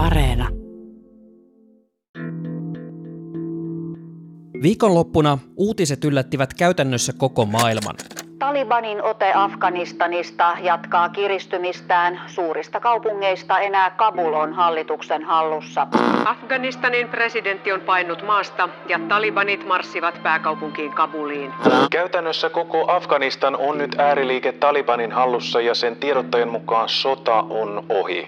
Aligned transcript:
Areena. 0.00 0.48
Viikonloppuna 4.62 5.38
uutiset 5.56 6.04
yllättivät 6.04 6.54
käytännössä 6.54 7.12
koko 7.18 7.44
maailman. 7.44 7.94
Talibanin 8.38 9.02
ote 9.02 9.32
Afganistanista 9.34 10.56
jatkaa 10.62 11.08
kiristymistään. 11.08 12.20
Suurista 12.26 12.80
kaupungeista 12.80 13.58
enää 13.58 13.90
Kabul 13.90 14.32
on 14.34 14.52
hallituksen 14.52 15.24
hallussa. 15.24 15.86
Afganistanin 16.24 17.08
presidentti 17.08 17.72
on 17.72 17.80
painut 17.80 18.22
maasta 18.22 18.68
ja 18.88 19.00
talibanit 19.08 19.66
marssivat 19.66 20.22
pääkaupunkiin 20.22 20.92
Kabuliin. 20.92 21.52
Käytännössä 21.90 22.50
koko 22.50 22.92
Afganistan 22.92 23.56
on 23.56 23.78
nyt 23.78 23.94
ääriliike 23.98 24.52
Talibanin 24.52 25.12
hallussa 25.12 25.60
ja 25.60 25.74
sen 25.74 25.96
tiedottajan 25.96 26.48
mukaan 26.48 26.88
sota 26.88 27.42
on 27.42 27.86
ohi. 27.88 28.26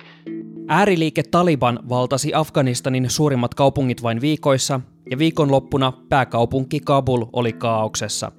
Ääriliike 0.69 1.23
Taliban 1.23 1.81
valtasi 1.89 2.35
Afganistanin 2.35 3.11
suurimmat 3.11 3.55
kaupungit 3.55 4.03
vain 4.03 4.21
viikoissa, 4.21 4.81
ja 5.11 5.19
viikonloppuna 5.19 5.93
pääkaupunki 6.09 6.81
Kabul 6.81 7.25
oli 7.33 7.53
kaauksessa. 7.53 8.33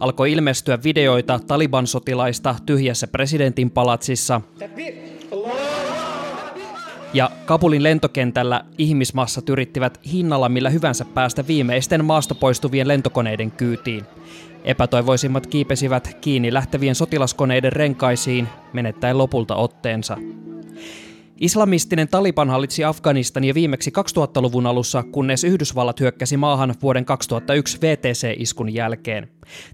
Alkoi 0.00 0.32
ilmestyä 0.32 0.78
videoita 0.84 1.40
Taliban-sotilaista 1.46 2.54
tyhjässä 2.66 3.06
presidentin 3.06 3.70
palatsissa, 3.70 4.40
ja 7.14 7.30
Kabulin 7.46 7.82
lentokentällä 7.82 8.64
ihmismassat 8.78 9.48
yrittivät 9.48 10.00
hinnalla 10.12 10.48
millä 10.48 10.70
hyvänsä 10.70 11.04
päästä 11.04 11.46
viimeisten 11.46 12.04
maasta 12.04 12.34
poistuvien 12.34 12.88
lentokoneiden 12.88 13.50
kyytiin. 13.50 14.04
Epätoivoisimmat 14.64 15.46
kiipesivät 15.46 16.16
kiinni 16.20 16.52
lähtevien 16.52 16.94
sotilaskoneiden 16.94 17.72
renkaisiin, 17.72 18.48
menettäen 18.72 19.18
lopulta 19.18 19.56
otteensa. 19.56 20.16
Islamistinen 21.42 22.08
Taliban 22.08 22.50
hallitsi 22.50 22.84
Afganistania 22.84 23.54
viimeksi 23.54 23.90
2000-luvun 23.90 24.66
alussa, 24.66 25.02
kunnes 25.02 25.44
Yhdysvallat 25.44 26.00
hyökkäsi 26.00 26.36
maahan 26.36 26.74
vuoden 26.82 27.04
2001 27.04 27.78
VTC-iskun 27.80 28.74
jälkeen. 28.74 29.28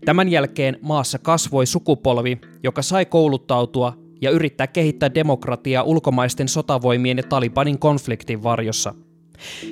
Tämän 0.05 0.29
jälkeen 0.29 0.79
maassa 0.83 1.19
kasvoi 1.19 1.67
sukupolvi, 1.67 2.39
joka 2.63 2.83
sai 2.83 3.07
kouluttautua 3.07 3.95
ja 4.21 4.31
yrittää 4.31 4.67
kehittää 4.67 5.15
demokratiaa 5.15 5.83
ulkomaisten 5.83 6.49
sotavoimien 6.49 7.17
ja 7.17 7.23
Talibanin 7.23 7.79
konfliktin 7.79 8.43
varjossa. 8.43 8.95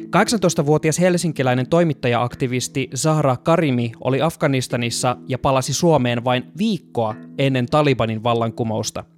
18-vuotias 0.05 1.01
helsinkiläinen 1.01 1.69
toimittaja-aktivisti 1.69 2.91
Zahra 2.97 3.37
Karimi 3.37 3.93
oli 4.01 4.21
Afganistanissa 4.23 5.17
ja 5.29 5.39
palasi 5.39 5.73
Suomeen 5.73 6.25
vain 6.25 6.45
viikkoa 6.59 7.15
ennen 7.39 7.67
Talibanin 7.67 8.23
vallankumousta– 8.23 9.05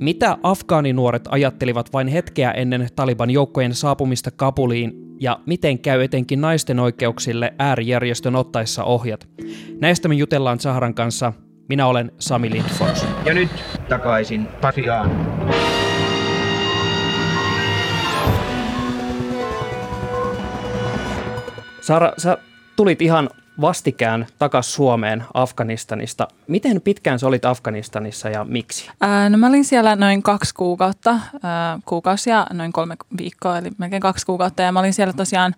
mitä 0.00 0.38
afgaaninuoret 0.42 1.24
ajattelivat 1.28 1.92
vain 1.92 2.08
hetkeä 2.08 2.50
ennen 2.50 2.88
Taliban 2.96 3.30
joukkojen 3.30 3.74
saapumista 3.74 4.30
Kabuliin 4.30 4.92
ja 5.20 5.40
miten 5.46 5.78
käy 5.78 6.02
etenkin 6.02 6.40
naisten 6.40 6.80
oikeuksille 6.80 7.54
äärijärjestön 7.58 8.36
ottaessa 8.36 8.84
ohjat? 8.84 9.28
Näistä 9.80 10.08
me 10.08 10.14
jutellaan 10.14 10.60
Saharan 10.60 10.94
kanssa. 10.94 11.32
Minä 11.68 11.86
olen 11.86 12.12
Sami 12.18 12.50
Lindfors. 12.50 13.06
Ja 13.24 13.34
nyt 13.34 13.50
takaisin 13.88 14.46
Pasiaan. 14.46 15.10
Sara, 21.80 22.12
sä 22.18 22.38
tulit 22.76 23.02
ihan 23.02 23.30
vastikään 23.60 24.26
takaisin 24.38 24.72
Suomeen 24.72 25.24
Afganistanista. 25.34 26.28
Miten 26.46 26.80
pitkään 26.80 27.18
sä 27.18 27.26
olit 27.26 27.44
Afganistanissa 27.44 28.28
ja 28.28 28.44
miksi? 28.44 28.90
Ää, 29.00 29.28
no 29.28 29.38
mä 29.38 29.46
olin 29.46 29.64
siellä 29.64 29.96
noin 29.96 30.22
kaksi 30.22 30.54
kuukautta, 30.54 31.18
ää, 31.42 31.78
kuukausia, 31.84 32.46
noin 32.52 32.72
kolme 32.72 32.96
viikkoa, 33.18 33.58
eli 33.58 33.70
melkein 33.78 34.02
kaksi 34.02 34.26
kuukautta. 34.26 34.62
Ja 34.62 34.72
mä 34.72 34.80
olin 34.80 34.94
siellä 34.94 35.12
tosiaan 35.12 35.54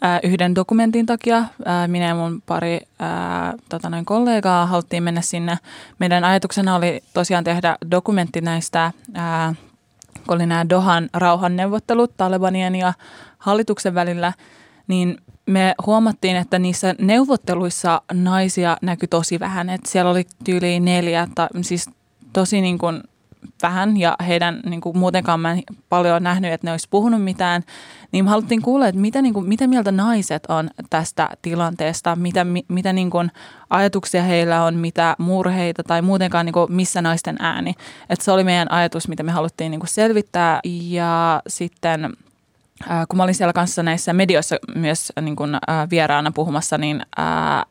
ää, 0.00 0.20
yhden 0.22 0.54
dokumentin 0.54 1.06
takia. 1.06 1.44
Ää, 1.64 1.88
minä 1.88 2.06
ja 2.06 2.14
mun 2.14 2.42
pari 2.46 2.80
ää, 2.98 3.54
tota 3.68 3.90
noin 3.90 4.04
kollegaa 4.04 4.66
haluttiin 4.66 5.02
mennä 5.02 5.20
sinne. 5.20 5.58
Meidän 5.98 6.24
ajatuksena 6.24 6.76
oli 6.76 7.02
tosiaan 7.14 7.44
tehdä 7.44 7.76
dokumentti 7.90 8.40
näistä, 8.40 8.92
ää, 9.14 9.54
kun 10.26 10.34
oli 10.34 10.46
nämä 10.46 10.68
Dohan 10.68 11.08
rauhanneuvottelut 11.14 12.16
Talebanien 12.16 12.74
ja 12.74 12.92
hallituksen 13.38 13.94
välillä, 13.94 14.32
niin 14.86 15.18
me 15.46 15.74
huomattiin, 15.86 16.36
että 16.36 16.58
niissä 16.58 16.94
neuvotteluissa 16.98 18.02
naisia 18.12 18.76
näkyi 18.82 19.08
tosi 19.08 19.40
vähän. 19.40 19.70
Että 19.70 19.90
siellä 19.90 20.10
oli 20.10 20.26
tyyli 20.44 20.80
neljä, 20.80 21.28
tai 21.34 21.48
siis 21.60 21.90
tosi 22.32 22.60
niin 22.60 22.78
kuin 22.78 23.02
vähän 23.62 23.96
ja 23.96 24.16
heidän 24.26 24.60
niin 24.66 24.80
kuin 24.80 24.98
muutenkaan 24.98 25.40
mä 25.40 25.52
en 25.52 25.62
paljon 25.88 26.22
nähnyt, 26.22 26.52
että 26.52 26.66
ne 26.66 26.70
olisi 26.70 26.88
puhunut 26.90 27.24
mitään, 27.24 27.62
niin 28.12 28.24
me 28.24 28.30
haluttiin 28.30 28.62
kuulla, 28.62 28.88
että 28.88 29.00
mitä, 29.00 29.22
niin 29.22 29.34
kuin, 29.34 29.48
mitä 29.48 29.66
mieltä 29.66 29.92
naiset 29.92 30.46
on 30.48 30.70
tästä 30.90 31.28
tilanteesta, 31.42 32.16
mitä, 32.16 32.44
mi, 32.44 32.64
mitä 32.68 32.92
niin 32.92 33.10
kuin 33.10 33.30
ajatuksia 33.70 34.22
heillä 34.22 34.64
on, 34.64 34.74
mitä 34.74 35.16
murheita 35.18 35.82
tai 35.82 36.02
muutenkaan 36.02 36.46
niin 36.46 36.52
kuin 36.52 36.72
missä 36.72 37.02
naisten 37.02 37.36
ääni. 37.38 37.74
Että 38.10 38.24
se 38.24 38.32
oli 38.32 38.44
meidän 38.44 38.72
ajatus, 38.72 39.08
mitä 39.08 39.22
me 39.22 39.32
haluttiin 39.32 39.70
niin 39.70 39.80
kuin 39.80 39.88
selvittää 39.88 40.60
ja 40.64 41.42
sitten– 41.48 42.10
kun 43.08 43.16
mä 43.16 43.22
olin 43.22 43.34
siellä 43.34 43.52
kanssa 43.52 43.82
näissä 43.82 44.12
medioissa 44.12 44.56
myös 44.74 45.12
niin 45.20 45.36
kuin, 45.36 45.50
vieraana 45.90 46.32
puhumassa, 46.34 46.78
niin 46.78 47.02
ää, 47.16 47.66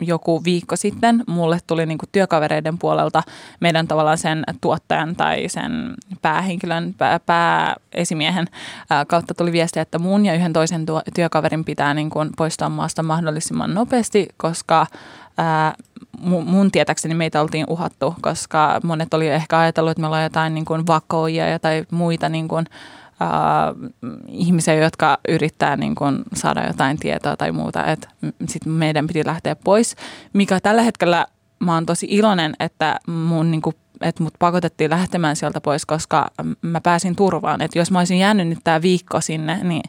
joku 0.00 0.44
viikko 0.44 0.76
sitten 0.76 1.24
mulle 1.26 1.58
tuli 1.66 1.86
niin 1.86 1.98
kuin 1.98 2.08
työkavereiden 2.12 2.78
puolelta 2.78 3.22
meidän 3.60 3.88
tavallaan 3.88 4.18
sen 4.18 4.44
tuottajan 4.60 5.16
tai 5.16 5.48
sen 5.48 5.94
päähenkilön, 6.22 6.94
pää, 6.98 7.20
pääesimiehen 7.20 8.46
ää, 8.90 9.04
kautta 9.04 9.34
tuli 9.34 9.52
viesti, 9.52 9.80
että 9.80 9.98
mun 9.98 10.26
ja 10.26 10.34
yhden 10.34 10.52
toisen 10.52 10.86
tuo, 10.86 11.02
työkaverin 11.14 11.64
pitää 11.64 11.94
niin 11.94 12.10
kuin 12.10 12.30
poistua 12.36 12.68
maasta 12.68 13.02
mahdollisimman 13.02 13.74
nopeasti, 13.74 14.28
koska 14.36 14.86
ää, 15.38 15.74
mun, 16.20 16.70
tietäkseni 16.70 17.14
meitä 17.14 17.40
oltiin 17.40 17.66
uhattu, 17.68 18.14
koska 18.20 18.80
monet 18.84 19.14
oli 19.14 19.28
ehkä 19.28 19.58
ajatellut, 19.58 19.90
että 19.90 20.00
me 20.00 20.06
ollaan 20.06 20.22
jotain 20.22 20.54
niin 20.54 20.64
kuin 20.64 20.86
vakoja 20.86 21.58
tai 21.58 21.84
muita 21.90 22.28
niin 22.28 22.48
kuin, 22.48 22.66
äh, 22.70 23.05
ihmisiä, 24.28 24.74
jotka 24.74 25.18
yrittää 25.28 25.76
niin 25.76 25.94
kuin 25.94 26.22
saada 26.34 26.66
jotain 26.66 26.98
tietoa 26.98 27.36
tai 27.36 27.52
muuta, 27.52 27.84
että 27.84 28.08
sit 28.48 28.66
meidän 28.66 29.06
piti 29.06 29.26
lähteä 29.26 29.56
pois, 29.56 29.96
mikä 30.32 30.60
tällä 30.60 30.82
hetkellä 30.82 31.26
mä 31.58 31.74
oon 31.74 31.86
tosi 31.86 32.06
iloinen, 32.10 32.54
että 32.60 33.00
mun 33.06 33.50
niin 33.50 33.62
kuin 33.62 33.76
että 34.00 34.22
mut 34.22 34.34
pakotettiin 34.38 34.90
lähtemään 34.90 35.36
sieltä 35.36 35.60
pois, 35.60 35.86
koska 35.86 36.30
mä 36.62 36.80
pääsin 36.80 37.16
turvaan. 37.16 37.62
Että 37.62 37.78
jos 37.78 37.90
mä 37.90 37.98
olisin 37.98 38.18
jäänyt 38.18 38.48
nyt 38.48 38.58
tämä 38.64 38.82
viikko 38.82 39.20
sinne, 39.20 39.60
niin 39.62 39.82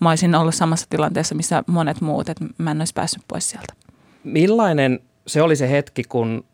mä 0.00 0.08
olisin 0.08 0.34
ollut 0.34 0.54
samassa 0.54 0.86
tilanteessa, 0.90 1.34
missä 1.34 1.64
monet 1.66 2.00
muut, 2.00 2.28
että 2.28 2.44
mä 2.58 2.70
en 2.70 2.80
olisi 2.80 2.94
päässyt 2.94 3.22
pois 3.28 3.50
sieltä. 3.50 3.74
Millainen 4.24 5.00
se 5.26 5.42
oli 5.42 5.56
se 5.56 5.70
hetki, 5.70 6.04
kun 6.04 6.44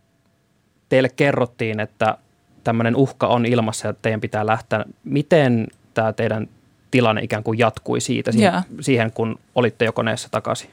teille 0.88 1.09
kerrottiin, 1.09 1.81
että 1.81 2.19
tämmöinen 2.65 2.97
uhka 2.97 3.27
on 3.27 3.47
ilmassa 3.47 3.87
ja 3.87 3.93
teidän 3.93 4.21
pitää 4.21 4.47
lähteä. 4.47 4.84
Miten 5.05 5.67
tämä 5.98 6.12
teidän 6.12 6.48
tilanne 6.91 7.22
ikään 7.22 7.42
kuin 7.42 7.59
jatkui 7.59 8.00
siitä 8.00 8.32
siihen, 8.32 8.53
yeah. 8.53 8.64
siihen 8.81 9.12
kun 9.12 9.38
olitte 9.54 9.84
jo 9.84 9.92
koneessa 9.92 10.28
takaisin? 10.31 10.70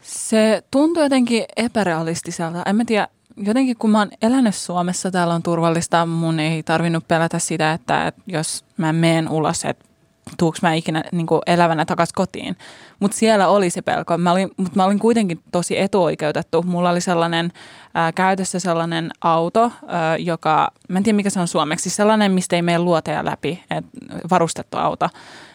Se 0.00 0.62
tuntui 0.70 1.02
jotenkin 1.02 1.44
epärealistiselta. 1.56 2.62
En 2.66 2.76
mä 2.76 2.84
tiedä, 2.84 3.08
jotenkin 3.36 3.76
kun 3.76 3.90
mä 3.90 3.98
oon 3.98 4.10
elänyt 4.22 4.54
Suomessa, 4.54 5.10
täällä 5.10 5.34
on 5.34 5.42
turvallista, 5.42 6.06
mun 6.06 6.40
ei 6.40 6.62
tarvinnut 6.62 7.08
pelätä 7.08 7.38
sitä, 7.38 7.72
että, 7.72 8.06
että 8.06 8.22
jos 8.26 8.64
mä 8.76 8.92
menen 8.92 9.28
ulos, 9.28 9.64
että 9.64 9.84
tuuks 10.38 10.62
mä 10.62 10.74
ikinä 10.74 11.04
niin 11.12 11.26
kuin 11.26 11.40
elävänä 11.46 11.84
takaisin 11.84 12.14
kotiin. 12.14 12.56
Mutta 13.00 13.16
siellä 13.16 13.48
oli 13.48 13.70
se 13.70 13.82
pelko. 13.82 14.18
Mä 14.18 14.32
olin, 14.32 14.50
mutta 14.56 14.72
mä 14.76 14.84
olin 14.84 14.98
kuitenkin 14.98 15.40
tosi 15.52 15.78
etuoikeutettu. 15.78 16.62
Mulla 16.62 16.90
oli 16.90 17.00
sellainen 17.00 17.52
ää, 17.94 18.12
käytössä 18.12 18.60
sellainen 18.60 19.10
auto, 19.20 19.72
ää, 19.86 20.16
joka, 20.16 20.68
mä 20.88 20.98
en 20.98 21.04
tiedä 21.04 21.16
mikä 21.16 21.30
se 21.30 21.40
on 21.40 21.48
suomeksi, 21.48 21.90
sellainen, 21.90 22.32
mistä 22.32 22.56
ei 22.56 22.62
mene 22.62 22.78
luoteja 22.78 23.24
läpi, 23.24 23.64
et, 23.70 23.84
varustettu 24.30 24.76
auto. 24.76 25.08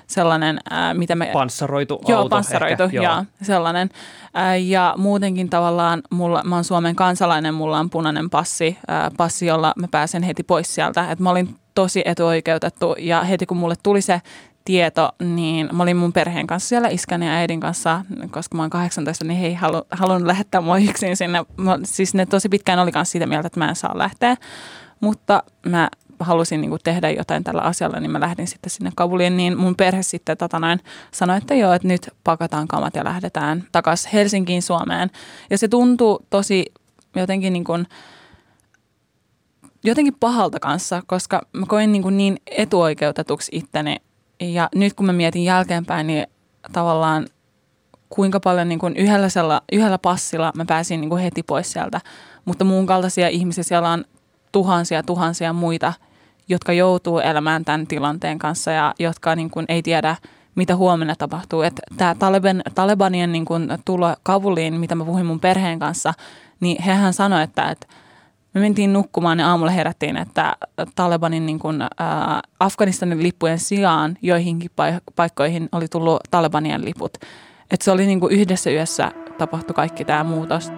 Sellainen, 0.07 0.59
ää, 0.69 0.93
mitä 0.93 1.15
me... 1.15 1.29
Panssaroitu 1.33 2.01
joo, 2.07 2.19
auto. 2.19 2.29
Panssaroitu, 2.29 2.83
ehkä, 2.83 2.97
joo. 2.97 3.25
sellainen. 3.41 3.89
Ää, 4.33 4.55
ja 4.55 4.93
muutenkin 4.97 5.49
tavallaan, 5.49 6.01
mulla, 6.09 6.41
mä 6.43 6.55
oon 6.55 6.63
Suomen 6.63 6.95
kansalainen, 6.95 7.53
mulla 7.53 7.79
on 7.79 7.89
punainen 7.89 8.29
passi, 8.29 8.77
ää, 8.87 9.11
passi, 9.17 9.45
jolla 9.45 9.73
mä 9.75 9.87
pääsen 9.91 10.23
heti 10.23 10.43
pois 10.43 10.75
sieltä. 10.75 11.11
Et 11.11 11.19
mä 11.19 11.29
olin 11.29 11.55
tosi 11.75 12.01
etuoikeutettu 12.05 12.95
ja 12.99 13.23
heti 13.23 13.45
kun 13.45 13.57
mulle 13.57 13.75
tuli 13.83 14.01
se 14.01 14.21
tieto, 14.71 15.09
niin 15.19 15.69
mä 15.71 15.83
olin 15.83 15.97
mun 15.97 16.13
perheen 16.13 16.47
kanssa 16.47 16.69
siellä 16.69 16.87
iskän 16.87 17.23
ja 17.23 17.31
äidin 17.31 17.59
kanssa, 17.59 18.05
koska 18.29 18.57
mä 18.57 18.63
oon 18.63 18.69
18, 18.69 19.25
niin 19.25 19.39
he 19.39 19.47
ei 19.47 19.53
halu, 19.53 19.81
halunnut 19.91 20.27
lähettää 20.27 20.61
mua 20.61 20.77
yksin 20.77 21.17
sinne. 21.17 21.45
Mä, 21.57 21.79
siis 21.83 22.13
ne 22.13 22.25
tosi 22.25 22.49
pitkään 22.49 22.79
oli 22.79 22.91
kanssa 22.91 23.11
sitä 23.11 23.25
mieltä, 23.25 23.47
että 23.47 23.59
mä 23.59 23.69
en 23.69 23.75
saa 23.75 23.97
lähteä, 23.97 24.37
mutta 24.99 25.43
mä 25.65 25.89
halusin 26.19 26.61
niin 26.61 26.69
kuin 26.69 26.79
tehdä 26.83 27.09
jotain 27.09 27.43
tällä 27.43 27.61
asialla, 27.61 27.99
niin 27.99 28.11
mä 28.11 28.19
lähdin 28.19 28.47
sitten 28.47 28.69
sinne 28.69 28.91
Kabuliin, 28.95 29.37
niin 29.37 29.57
mun 29.57 29.75
perhe 29.75 30.03
sitten 30.03 30.37
tota 30.37 30.59
noin, 30.59 30.79
sanoi, 31.11 31.37
että 31.37 31.55
joo, 31.55 31.73
että 31.73 31.87
nyt 31.87 32.09
pakataan 32.23 32.67
kamat 32.67 32.95
ja 32.95 33.03
lähdetään 33.03 33.63
takaisin 33.71 34.11
Helsinkiin 34.13 34.61
Suomeen. 34.61 35.09
Ja 35.49 35.57
se 35.57 35.67
tuntuu 35.67 36.25
tosi 36.29 36.65
jotenkin 37.15 37.53
niin 37.53 37.63
kuin, 37.63 37.87
jotenkin 39.83 40.15
pahalta 40.19 40.59
kanssa, 40.59 41.01
koska 41.07 41.41
mä 41.53 41.65
koin 41.65 41.91
niin, 41.91 42.03
kuin 42.03 42.17
niin 42.17 42.37
etuoikeutetuksi 42.47 43.51
itteni 43.55 43.95
ja 44.41 44.69
nyt 44.75 44.93
kun 44.93 45.05
mä 45.05 45.13
mietin 45.13 45.43
jälkeenpäin, 45.43 46.07
niin 46.07 46.27
tavallaan 46.71 47.27
kuinka 48.09 48.39
paljon 48.39 48.69
niin 48.69 48.79
kuin 48.79 48.95
yhdellä, 48.95 49.29
sella, 49.29 49.61
yhdellä 49.71 49.97
passilla 49.97 50.51
mä 50.55 50.65
pääsin 50.65 51.01
niin 51.01 51.09
kuin 51.09 51.23
heti 51.23 51.43
pois 51.43 51.71
sieltä. 51.71 52.01
Mutta 52.45 52.65
muun 52.65 52.85
kaltaisia 52.85 53.27
ihmisiä 53.27 53.63
siellä 53.63 53.89
on 53.89 54.05
tuhansia 54.51 55.03
tuhansia 55.03 55.53
muita, 55.53 55.93
jotka 56.47 56.73
joutuu 56.73 57.19
elämään 57.19 57.65
tämän 57.65 57.87
tilanteen 57.87 58.39
kanssa 58.39 58.71
ja 58.71 58.93
jotka 58.99 59.35
niin 59.35 59.49
kuin 59.49 59.65
ei 59.69 59.81
tiedä, 59.81 60.15
mitä 60.55 60.75
huomenna 60.75 61.15
tapahtuu. 61.15 61.61
Että 61.61 61.81
tämä 61.97 62.15
Taliban, 62.15 62.61
Talibanien 62.75 63.31
niin 63.31 63.45
kuin 63.45 63.67
tulo 63.85 64.15
Kabuliin, 64.23 64.73
mitä 64.73 64.95
mä 64.95 65.05
puhuin 65.05 65.25
mun 65.25 65.39
perheen 65.39 65.79
kanssa, 65.79 66.13
niin 66.59 66.83
hehän 66.83 67.13
sanoi, 67.13 67.43
että, 67.43 67.69
että 67.69 67.87
me 68.53 68.61
mentiin 68.61 68.93
nukkumaan 68.93 69.39
ja 69.39 69.49
aamulla 69.49 69.71
herättiin, 69.71 70.17
että 70.17 70.55
Talibanin 70.95 71.45
niin 71.45 71.59
kuin, 71.59 71.81
ä, 71.81 71.87
Afganistanin 72.59 73.23
lippujen 73.23 73.59
sijaan 73.59 74.17
joihinkin 74.21 74.71
paikkoihin 75.15 75.69
oli 75.71 75.87
tullut 75.87 76.19
Talibanien 76.31 76.85
liput. 76.85 77.17
Että 77.71 77.83
se 77.83 77.91
oli 77.91 78.05
niin 78.05 78.19
kuin 78.19 78.33
yhdessä 78.33 78.69
yössä 78.69 79.11
tapahtui 79.37 79.73
kaikki 79.73 80.05
tämä 80.05 80.23
muutos. 80.23 80.71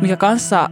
Mikä 0.00 0.16
kanssa 0.16 0.70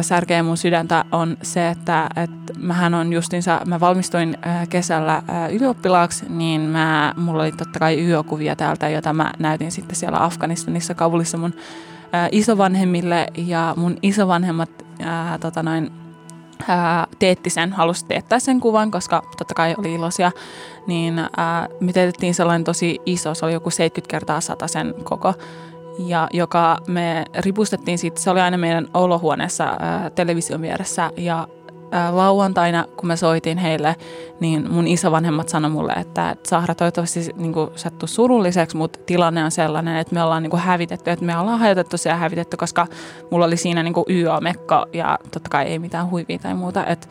särkee 0.00 0.42
mun 0.42 0.56
sydäntä 0.56 1.04
on 1.12 1.36
se, 1.42 1.68
että, 1.68 2.08
että 2.16 2.52
mähän 2.58 2.94
on 2.94 3.12
justinsa, 3.12 3.60
mä 3.66 3.80
valmistuin 3.80 4.38
kesällä 4.68 5.22
ylioppilaaksi, 5.52 6.26
niin 6.28 6.60
mä, 6.60 7.14
mulla 7.16 7.42
oli 7.42 7.52
totta 7.52 7.78
kai 7.78 8.06
yökuvia 8.06 8.56
täältä, 8.56 8.88
jota 8.88 9.12
mä 9.12 9.32
näytin 9.38 9.72
sitten 9.72 9.96
siellä 9.96 10.24
Afganistanissa 10.24 10.94
Kabulissa 10.94 11.38
mun 11.38 11.54
isovanhemmille 12.32 13.26
ja 13.36 13.74
mun 13.76 13.96
isovanhemmat 14.02 14.70
ää, 15.02 15.38
tota 15.38 15.62
noin, 15.62 15.90
ää, 16.68 17.06
teetti 17.18 17.50
sen, 17.50 17.72
halusi 17.72 18.06
teettää 18.06 18.38
sen 18.38 18.60
kuvan, 18.60 18.90
koska 18.90 19.22
totta 19.38 19.54
kai 19.54 19.74
oli 19.78 19.94
iloisia, 19.94 20.32
niin 20.86 21.18
ää, 21.36 21.68
me 21.80 21.92
teetettiin 21.92 22.34
sellainen 22.34 22.64
tosi 22.64 22.98
iso, 23.06 23.34
se 23.34 23.44
oli 23.44 23.52
joku 23.52 23.70
70 23.70 24.10
kertaa 24.10 24.40
100 24.40 24.68
sen 24.68 24.94
koko, 25.04 25.34
ja 25.98 26.28
joka 26.32 26.78
me 26.86 27.24
ripustettiin 27.38 27.98
siitä, 27.98 28.20
se 28.20 28.30
oli 28.30 28.40
aina 28.40 28.58
meidän 28.58 28.88
olohuoneessa 28.94 29.64
ää, 29.64 30.10
television 30.10 30.62
vieressä 30.62 31.10
ja 31.16 31.48
lauantaina, 32.10 32.84
kun 32.96 33.06
mä 33.06 33.16
soitin 33.16 33.58
heille, 33.58 33.96
niin 34.40 34.72
mun 34.72 34.86
isovanhemmat 34.86 35.48
sanoi 35.48 35.70
mulle, 35.70 35.92
että 35.92 36.36
Sahra 36.46 36.74
toivottavasti 36.74 37.20
niin 37.36 37.54
sattuu 37.74 38.06
surulliseksi, 38.06 38.76
mutta 38.76 38.98
tilanne 39.06 39.44
on 39.44 39.50
sellainen, 39.50 39.96
että 39.96 40.14
me 40.14 40.22
ollaan 40.22 40.42
niin 40.42 40.50
kuin 40.50 40.62
hävitetty, 40.62 41.10
että 41.10 41.24
me 41.24 41.38
ollaan 41.38 41.58
hajotettu 41.58 41.96
ja 42.04 42.16
hävitetty, 42.16 42.56
koska 42.56 42.86
mulla 43.30 43.44
oli 43.44 43.56
siinä 43.56 43.82
niin 43.82 43.94
YÖ-mekko 44.08 44.86
ja 44.92 45.18
totta 45.30 45.50
kai 45.50 45.64
ei 45.64 45.78
mitään 45.78 46.10
huivia 46.10 46.38
tai 46.38 46.54
muuta, 46.54 46.86
että 46.86 47.06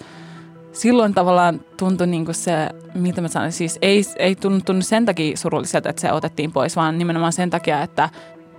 silloin 0.72 1.14
tavallaan 1.14 1.62
tuntui 1.78 2.08
niin 2.08 2.26
kuin 2.26 2.36
se, 2.36 2.70
mitä 2.96 3.22
mä 3.22 3.28
sanoin, 3.28 3.52
siis 3.52 3.80
ei, 3.82 4.04
ei 4.18 4.36
tuntunut 4.36 4.86
sen 4.86 5.06
takia 5.06 5.38
surulliselta, 5.38 5.90
että 5.90 6.02
se 6.02 6.12
otettiin 6.12 6.52
pois, 6.52 6.76
vaan 6.76 6.98
nimenomaan 6.98 7.34
sen 7.34 7.50
takia, 7.50 7.82
että 7.82 8.10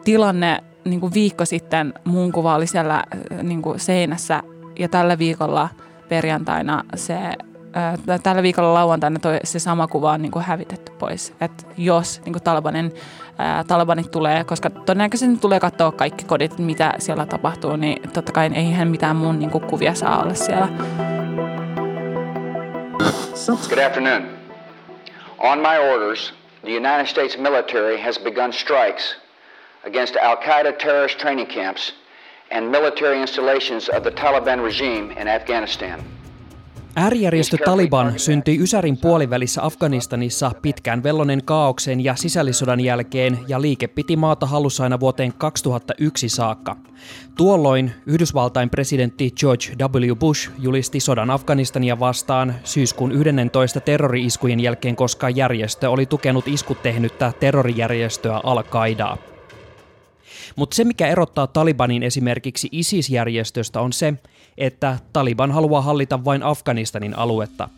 tilanne 0.05 0.65
niin 0.85 1.01
kuin 1.01 1.15
viikko 1.15 1.45
sitten 1.45 1.95
mun 2.05 2.33
kuva 2.33 2.55
oli 2.55 2.67
siellä 2.67 3.05
niin 3.43 3.63
kuin 3.63 3.81
seinässä 3.81 4.43
ja 4.79 4.89
tällä 4.89 5.19
viikolla– 5.19 5.69
perjantaina 6.09 6.85
se, 6.95 7.15
ää, 7.73 7.97
tällä 8.23 8.43
viikolla 8.43 8.75
lauantaina 8.75 9.19
toi, 9.19 9.39
se 9.45 9.59
sama 9.59 9.87
kuva 9.87 10.13
on 10.13 10.23
niin 10.23 10.33
kuin 10.33 10.45
hävitetty 10.45 10.93
pois. 10.93 11.35
Että 11.41 11.65
jos 11.77 12.21
niin 12.25 12.33
kuin 12.33 12.43
Talibanin, 12.43 12.93
ää, 13.39 13.65
Talibanit 13.65 14.11
tulee, 14.11 14.45
koska 14.45 14.71
todennäköisesti 14.71 15.37
tulee 15.37 15.61
katsoa 15.61 15.93
kaikki 15.93 16.25
kodit, 16.25 16.59
mitä 16.59 16.95
siellä 16.99 17.27
tapahtuu, 17.27 17.77
niin 17.77 18.11
totta 18.11 18.33
kai 18.33 18.51
eihän 18.55 18.89
mitään 18.89 19.17
mun 19.17 19.39
niin 19.39 19.51
kuin 19.51 19.65
kuvia 19.65 19.95
saa 19.95 20.23
olla 20.23 20.35
siellä. 20.35 20.69
Good 23.69 23.79
afternoon. 23.87 24.23
On 25.39 25.59
my 25.59 25.79
orders, 25.93 26.35
the 26.63 26.77
United 26.77 27.07
States 27.07 27.39
military 27.39 27.99
has 28.05 28.19
begun 28.19 28.53
strikes 28.53 29.17
against 29.87 30.17
Al-Qaeda 30.23 30.73
terrorist 30.73 31.19
training 31.19 31.49
camps– 31.49 31.95
and 32.55 32.71
military 32.71 33.21
installations 33.21 33.89
of 33.89 34.03
the 34.03 34.11
Taliban 34.11 34.63
regime 34.63 35.13
in 35.21 35.29
Afghanistan. 35.29 36.01
Äärijärjestö 36.97 37.57
Taliban 37.65 38.19
syntyi 38.19 38.59
Ysärin 38.59 38.97
puolivälissä 38.97 39.65
Afganistanissa 39.65 40.51
pitkään 40.63 41.03
vellonen 41.03 41.45
kaauksen 41.45 42.05
ja 42.05 42.15
sisällissodan 42.17 42.81
jälkeen 42.81 43.39
ja 43.49 43.61
liike 43.61 43.89
piti 43.89 44.17
maata 44.17 44.47
hallussa 44.47 44.85
aina 44.85 45.01
vuoteen 45.01 45.33
2001 45.39 46.29
saakka. 46.29 46.77
Tuolloin 47.37 47.93
Yhdysvaltain 48.07 48.71
presidentti 48.71 49.31
George 49.31 49.65
W. 49.79 50.15
Bush 50.15 50.51
julisti 50.59 51.01
sodan 51.01 51.31
Afganistania 51.31 52.01
vastaan 52.01 52.55
syyskuun 52.65 53.13
11 53.13 53.81
terrori-iskujen 53.81 54.61
jälkeen, 54.61 54.97
koska 54.97 55.31
järjestö 55.31 55.91
oli 55.91 56.07
tukenut 56.07 56.49
iskut 56.49 56.83
tehnyttä 56.83 57.33
terrorijärjestöä 57.41 58.41
Al-Qaidaa. 58.45 59.34
Mutta 60.57 60.75
se, 60.77 60.85
mikä 60.85 61.09
erottaa 61.09 61.47
Talibanin 61.47 62.03
esimerkiksi 62.03 62.69
ISIS-järjestöstä 62.73 63.81
on 63.81 63.93
se, 63.93 64.15
että 64.59 64.99
Taliban 65.13 65.53
haluaa 65.53 65.83
hallita 65.83 66.25
vain 66.25 66.43
Afganistanin 66.43 67.19
aluetta. 67.19 67.69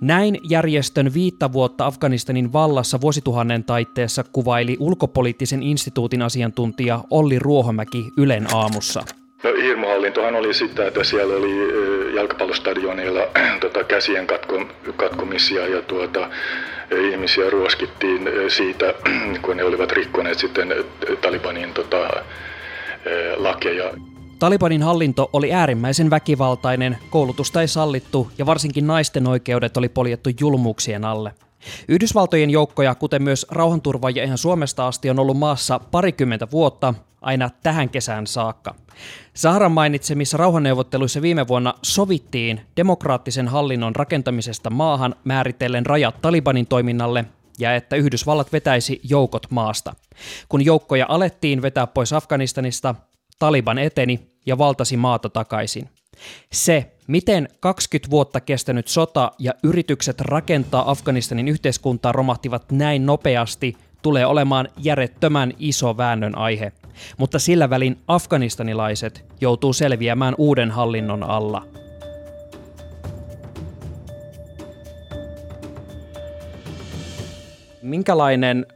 Näin 0.00 0.38
järjestön 0.42 1.14
viittä 1.14 1.52
vuotta 1.52 1.86
Afganistanin 1.86 2.52
vallassa 2.52 3.00
vuosituhannen 3.00 3.64
taitteessa 3.64 4.24
kuvaili 4.24 4.76
ulkopoliittisen 4.80 5.62
instituutin 5.62 6.22
asiantuntija 6.22 7.04
Olli 7.10 7.38
Ruohomäki 7.38 8.10
Ylen 8.16 8.54
aamussa. 8.54 9.04
No, 9.44 9.50
hirmuhallintohan 9.62 10.34
oli 10.34 10.54
sitä, 10.54 10.86
että 10.86 11.04
siellä 11.04 11.34
oli 11.34 11.54
jalkapallostadioneilla 12.14 13.20
tota, 13.60 13.84
käsien 13.84 14.26
katko, 14.26 14.64
katkomisia 14.96 15.68
ja 15.68 15.82
tuota, 15.82 16.30
ihmisiä 17.10 17.50
ruoskittiin 17.50 18.28
siitä, 18.48 18.94
kun 19.42 19.56
ne 19.56 19.64
olivat 19.64 19.92
rikkoneet 19.92 20.38
sitten 20.38 20.74
Talibanin 21.20 21.74
tota, 21.74 22.10
lakeja. 23.36 23.90
Talibanin 24.38 24.82
hallinto 24.82 25.30
oli 25.32 25.52
äärimmäisen 25.52 26.10
väkivaltainen, 26.10 26.98
koulutusta 27.10 27.60
ei 27.60 27.68
sallittu 27.68 28.30
ja 28.38 28.46
varsinkin 28.46 28.86
naisten 28.86 29.26
oikeudet 29.26 29.76
oli 29.76 29.88
poljettu 29.88 30.30
julmuuksien 30.40 31.04
alle. 31.04 31.32
Yhdysvaltojen 31.88 32.50
joukkoja, 32.50 32.94
kuten 32.94 33.22
myös 33.22 33.46
rauhanturvaajia 33.50 34.24
ihan 34.24 34.38
Suomesta 34.38 34.86
asti, 34.86 35.10
on 35.10 35.18
ollut 35.18 35.38
maassa 35.38 35.78
parikymmentä 35.78 36.50
vuotta, 36.50 36.94
aina 37.20 37.50
tähän 37.62 37.88
kesään 37.88 38.26
saakka. 38.26 38.74
Saharan 39.34 39.72
mainitsemissa 39.72 40.36
rauhanneuvotteluissa 40.36 41.22
viime 41.22 41.48
vuonna 41.48 41.74
sovittiin 41.82 42.60
demokraattisen 42.76 43.48
hallinnon 43.48 43.96
rakentamisesta 43.96 44.70
maahan 44.70 45.14
määritellen 45.24 45.86
rajat 45.86 46.20
Talibanin 46.20 46.66
toiminnalle 46.66 47.24
ja 47.58 47.74
että 47.74 47.96
Yhdysvallat 47.96 48.52
vetäisi 48.52 49.00
joukot 49.04 49.46
maasta. 49.50 49.94
Kun 50.48 50.64
joukkoja 50.64 51.06
alettiin 51.08 51.62
vetää 51.62 51.86
pois 51.86 52.12
Afganistanista, 52.12 52.94
Taliban 53.38 53.78
eteni 53.78 54.20
ja 54.46 54.58
valtasi 54.58 54.96
maata 54.96 55.28
takaisin. 55.28 55.88
Se, 56.52 56.92
miten 57.08 57.48
20 57.60 58.10
vuotta 58.10 58.40
kestänyt 58.40 58.88
sota 58.88 59.32
ja 59.38 59.52
yritykset 59.62 60.20
rakentaa 60.20 60.90
Afganistanin 60.90 61.48
yhteiskuntaa 61.48 62.12
romahtivat 62.12 62.72
näin 62.72 63.06
nopeasti, 63.06 63.76
tulee 64.02 64.26
olemaan 64.26 64.68
järjettömän 64.76 65.52
iso 65.58 65.96
väännön 65.96 66.38
aihe. 66.38 66.72
Mutta 67.16 67.38
sillä 67.38 67.70
välin 67.70 67.98
afganistanilaiset 68.08 69.24
joutuu 69.40 69.72
selviämään 69.72 70.34
uuden 70.38 70.70
hallinnon 70.70 71.22
alla. 71.22 71.66
Minkälainen 77.82 78.66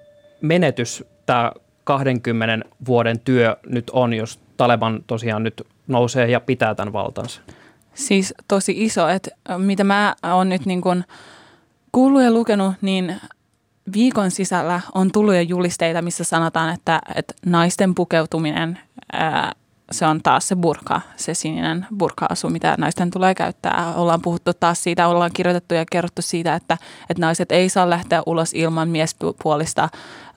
menetys 0.41 1.05
tämä 1.27 1.53
20 1.85 2.69
vuoden 2.87 3.21
työ 3.21 3.57
nyt 3.67 3.91
on, 3.91 4.15
jos 4.15 4.41
Taleban 4.57 5.05
tosiaan 5.07 5.43
nyt 5.43 5.67
nousee 5.87 6.31
ja 6.31 6.41
pitää 6.41 6.75
tämän 6.75 6.93
valtansa? 6.93 7.41
Siis 7.95 8.35
tosi 8.49 8.85
iso, 8.85 9.09
että 9.09 9.31
mitä 9.59 9.85
mä 9.85 10.15
oon 10.23 10.49
nyt 10.49 10.67
niin 10.67 10.81
kun 10.81 11.05
kuullut 11.93 12.23
ja 12.23 12.33
lukenut, 12.33 12.75
niin 12.81 13.21
viikon 13.93 14.31
sisällä 14.31 14.81
on 14.95 15.13
tullut 15.13 15.35
jo 15.35 15.41
julisteita, 15.41 16.03
missä 16.03 16.25
sanotaan, 16.25 16.75
että, 16.75 17.01
että 17.15 17.35
naisten 17.47 17.95
pukeutuminen, 17.95 18.79
ää, 19.13 19.53
se 19.91 20.07
on 20.07 20.23
taas 20.23 20.49
se 20.49 20.57
burka, 20.57 21.01
se 21.17 21.35
sininen 21.35 21.87
burka-asu, 21.99 22.51
mitä 22.51 22.75
naisten 22.79 23.11
tulee 23.11 23.35
käyttää. 23.35 23.95
Ollaan 23.95 24.23
puhuttu 24.23 24.53
taas 24.55 24.83
siitä, 24.83 25.09
ollaan 25.09 25.31
kirjoitettu 25.35 25.75
ja 25.75 25.85
kerrottu 25.91 26.23
siitä, 26.23 26.55
että, 26.55 26.79
että 27.11 27.21
naiset 27.21 27.53
ei 27.53 27.69
saa 27.69 27.91
lähteä 27.91 28.23
ulos 28.27 28.55
ilman 28.55 28.89
miespuolista 28.89 29.89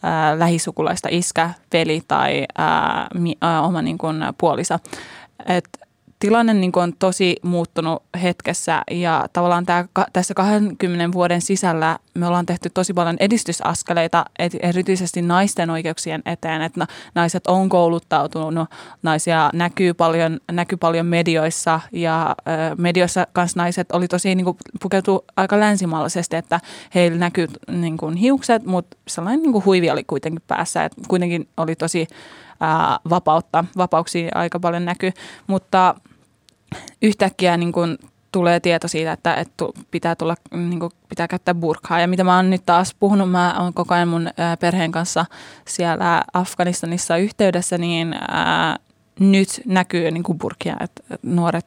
ää, 0.04 0.40
lähisukulaista 0.40 1.10
iskä, 1.12 1.50
veli 1.74 2.02
tai 2.08 2.46
ää, 2.58 3.08
mi, 3.14 3.36
ää, 3.42 3.62
oma 3.62 3.82
niin 3.82 3.98
kuin, 3.98 4.24
puolisa. 4.38 4.80
Et 5.46 5.70
tilanne 6.26 6.54
niin 6.54 6.72
on 6.76 6.94
tosi 7.00 7.36
muuttunut 7.44 8.04
hetkessä 8.22 8.82
ja 8.92 9.26
tavallaan 9.34 9.66
tämä, 9.66 9.86
tässä 10.14 10.34
20 10.34 11.14
vuoden 11.14 11.42
sisällä 11.42 12.00
me 12.14 12.28
ollaan 12.28 12.46
tehty 12.46 12.70
tosi 12.74 12.94
paljon 12.94 13.18
edistysaskeleita 13.20 14.26
erityisesti 14.62 15.22
naisten 15.22 15.70
oikeuksien 15.70 16.22
eteen, 16.26 16.62
että 16.62 16.88
naiset 17.16 17.48
on 17.48 17.70
kouluttautunut, 17.70 18.70
naisia 19.04 19.50
näkyy 19.54 19.94
paljon, 19.94 20.40
näkyy 20.52 20.78
paljon 20.78 21.06
medioissa 21.06 21.80
ja 21.92 22.36
medioissa 22.78 23.28
kanssa 23.34 23.60
naiset 23.60 23.92
oli 23.92 24.08
tosi 24.08 24.36
niin 24.36 24.46
kuin, 24.46 24.58
pukeutu 24.82 25.26
aika 25.36 25.60
länsimaalaisesti, 25.60 26.36
että 26.36 26.60
heillä 26.96 27.18
näkyy 27.18 27.48
niin 27.68 27.98
kuin, 27.98 28.16
hiukset, 28.16 28.66
mutta 28.66 28.98
sellainen 29.08 29.42
niin 29.42 29.52
kuin, 29.52 29.66
huivi 29.66 29.90
oli 29.90 30.04
kuitenkin 30.04 30.42
päässä, 30.48 30.86
että 30.86 31.02
kuitenkin 31.08 31.48
oli 31.58 31.76
tosi 31.76 32.08
ää, 32.60 33.00
vapautta, 33.10 33.66
vapauksia 33.78 34.32
aika 34.36 34.60
paljon 34.60 34.86
näkyy, 34.86 35.12
mutta 35.48 35.96
yhtäkkiä 37.02 37.58
niin 37.58 37.72
kuin 37.72 37.98
tulee 38.36 38.60
tieto 38.60 38.88
siitä, 38.88 39.12
että, 39.12 39.34
että 39.34 39.66
pitää, 39.92 40.16
tulla, 40.16 40.36
niin 40.52 40.80
kuin, 40.80 40.92
pitää 41.10 41.28
käyttää 41.28 41.54
burkhaa. 41.54 42.00
Ja 42.00 42.08
mitä 42.08 42.24
mä 42.24 42.36
oon 42.36 42.50
nyt 42.50 42.66
taas 42.66 42.96
puhunut, 43.00 43.32
mä 43.32 43.56
oon 43.60 43.74
koko 43.74 43.94
ajan 43.94 44.08
mun 44.08 44.30
perheen 44.60 44.92
kanssa 44.92 45.26
siellä 45.68 46.24
Afganistanissa 46.34 47.18
yhteydessä, 47.18 47.78
niin 47.78 48.16
ää, 48.28 48.78
nyt 49.20 49.62
näkyy 49.66 50.12
niin 50.12 50.24
kuin 50.24 50.38
burkia, 50.38 50.76
että 50.80 51.04
nuoret 51.24 51.66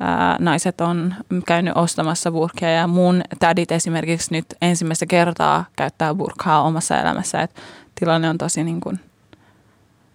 ää, 0.00 0.36
naiset 0.38 0.80
on 0.80 1.14
käynyt 1.46 1.76
ostamassa 1.76 2.30
burkia 2.30 2.70
ja 2.70 2.86
mun 2.86 3.22
tädit 3.38 3.72
esimerkiksi 3.72 4.32
nyt 4.32 4.46
ensimmäistä 4.62 5.06
kertaa 5.06 5.64
käyttää 5.76 6.14
burkaa 6.14 6.62
omassa 6.62 7.00
elämässä, 7.00 7.40
että 7.40 7.60
tilanne 7.94 8.28
on 8.28 8.38
tosi 8.38 8.64
niin 8.64 8.80
kuin 8.80 9.00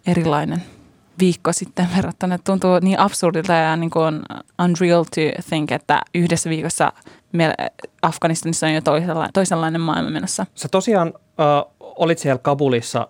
erilainen 0.08 0.64
viikko 1.20 1.54
sitten 1.54 1.88
verrattuna. 1.96 2.38
Tuntuu 2.38 2.80
niin 2.82 3.00
absurdilta 3.00 3.54
ja 3.54 3.76
niin 3.76 3.90
kuin 3.90 4.22
unreal 4.64 5.04
to 5.04 5.22
think, 5.50 5.72
että 5.72 6.02
yhdessä 6.16 6.50
viikossa 6.50 6.94
meillä 7.32 7.56
Afganistanissa 8.02 8.68
on 8.68 8.74
jo 8.74 8.82
toisenlainen, 8.82 9.34
toisenlainen 9.34 9.82
maailma 9.82 10.10
menossa. 10.10 10.46
Sä 10.56 10.68
tosiaan 10.68 11.14
äh, 11.18 11.74
olit 11.80 12.20
siellä 12.20 12.40
Kabulissa 12.40 13.08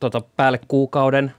tota, 0.00 0.20
päälle 0.36 0.60
kuukauden. 0.68 1.34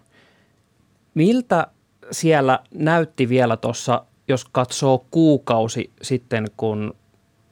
Miltä 1.14 1.68
siellä 2.12 2.60
näytti 2.74 3.30
vielä 3.30 3.58
tuossa, 3.58 4.06
jos 4.28 4.46
katsoo 4.46 5.06
kuukausi 5.12 5.92
sitten, 6.02 6.48
kun 6.58 6.94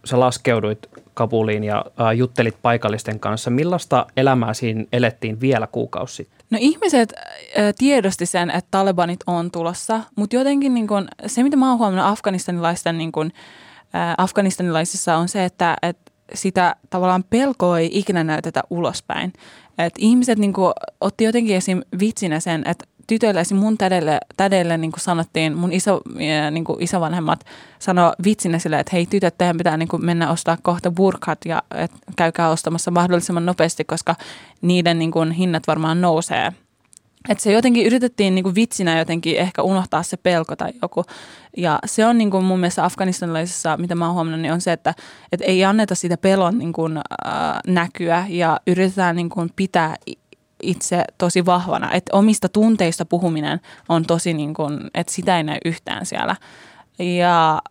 sä 0.05 0.19
laskeuduit 0.19 0.89
Kabuliin 1.13 1.63
ja 1.63 1.85
äh, 2.01 2.17
juttelit 2.17 2.55
paikallisten 2.61 3.19
kanssa. 3.19 3.49
Millaista 3.49 4.05
elämää 4.17 4.53
siinä 4.53 4.85
elettiin 4.93 5.41
vielä 5.41 5.67
kuukausi 5.67 6.15
sitten? 6.15 6.39
No 6.49 6.57
ihmiset 6.61 7.13
äh, 7.13 7.73
tiedosti 7.77 8.25
sen, 8.25 8.49
että 8.49 8.67
Talebanit 8.71 9.19
on 9.27 9.51
tulossa, 9.51 10.01
mutta 10.15 10.35
jotenkin 10.35 10.73
niin 10.73 10.87
kun, 10.87 11.07
se, 11.25 11.43
mitä 11.43 11.57
mä 11.57 11.69
oon 11.69 11.79
huomannut 11.79 12.05
afganistanilaisten, 12.05 12.97
niin 12.97 13.11
kun, 13.11 13.31
äh, 13.95 14.15
afganistanilaisissa 14.17 15.15
on 15.15 15.27
se, 15.27 15.45
että, 15.45 15.75
että 15.81 16.11
sitä 16.33 16.75
tavallaan 16.89 17.23
pelkoa 17.29 17.79
ei 17.79 17.89
ikinä 17.93 18.23
näytetä 18.23 18.63
ulospäin. 18.69 19.33
Et 19.77 19.93
ihmiset 19.97 20.39
niin 20.39 20.53
kun, 20.53 20.73
otti 21.01 21.23
jotenkin 21.23 21.55
esim. 21.55 21.81
vitsinä 21.99 22.39
sen, 22.39 22.63
että 22.65 22.85
tytöille, 23.09 23.41
esim. 23.41 23.57
mun 23.57 23.77
tädelle, 23.77 24.19
tädelle 24.37 24.77
niin 24.77 24.91
kuin 24.91 25.01
sanottiin, 25.01 25.57
mun 25.57 25.71
iso, 25.71 26.01
niin 26.51 26.63
kuin 26.63 26.83
isovanhemmat 26.83 27.45
sanoi 27.79 28.11
vitsinä 28.23 28.59
sille, 28.59 28.79
että 28.79 28.91
hei 28.93 29.05
tytöt, 29.05 29.37
teidän 29.37 29.57
pitää 29.57 29.77
niin 29.77 29.87
kuin 29.87 30.05
mennä 30.05 30.31
ostaa 30.31 30.57
kohta 30.61 30.91
burkat 30.91 31.39
ja 31.45 31.63
et, 31.75 31.91
käykää 32.15 32.49
ostamassa 32.49 32.91
mahdollisimman 32.91 33.45
nopeasti, 33.45 33.83
koska 33.83 34.15
niiden 34.61 34.99
niin 34.99 35.11
kuin, 35.11 35.31
hinnat 35.31 35.67
varmaan 35.67 36.01
nousee. 36.01 36.53
Että 37.29 37.43
se 37.43 37.51
jotenkin 37.51 37.85
yritettiin 37.85 38.35
niin 38.35 38.43
kuin 38.43 38.55
vitsinä 38.55 38.99
jotenkin 38.99 39.37
ehkä 39.37 39.61
unohtaa 39.61 40.03
se 40.03 40.17
pelko 40.17 40.55
tai 40.55 40.71
joku. 40.81 41.03
Ja 41.57 41.79
se 41.85 42.05
on 42.05 42.17
niin 42.17 42.31
kuin 42.31 42.45
mun 42.45 42.59
mielestä 42.59 42.85
afganistanilaisessa, 42.85 43.77
mitä 43.77 43.95
mä 43.95 44.05
oon 44.05 44.13
huomannut, 44.13 44.41
niin 44.41 44.53
on 44.53 44.61
se, 44.61 44.71
että, 44.71 44.93
että 45.31 45.45
ei 45.45 45.65
anneta 45.65 45.95
sitä 45.95 46.17
pelon 46.17 46.57
niin 46.57 46.73
kuin, 46.73 46.97
äh, 46.97 47.03
näkyä 47.67 48.25
ja 48.29 48.59
yritetään 48.67 49.15
niin 49.15 49.29
kuin 49.29 49.49
pitää 49.55 49.95
itse 50.63 51.03
tosi 51.17 51.45
vahvana. 51.45 51.91
Että 51.91 52.17
omista 52.17 52.49
tunteista 52.49 53.05
puhuminen 53.05 53.59
on 53.89 54.05
tosi 54.05 54.33
niin 54.33 54.53
kuin, 54.53 54.79
että 54.93 55.13
sitä 55.13 55.37
ei 55.37 55.43
näy 55.43 55.57
yhtään 55.65 56.05
siellä. 56.05 56.35
Ja 56.99 57.61